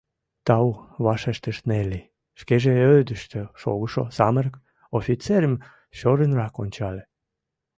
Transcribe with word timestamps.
—Тау,— 0.45 0.67
вашештыш 1.05 1.57
Нелли, 1.69 2.01
шкеже 2.39 2.73
ӧрдыжтӧ 2.93 3.41
шогышо 3.61 4.03
самырык 4.17 4.55
офицерым 4.97 5.55
шӧрынрак 5.97 6.55
ончале. 6.63 7.03